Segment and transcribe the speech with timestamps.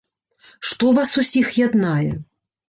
[0.69, 2.11] Што вас усіх яднае?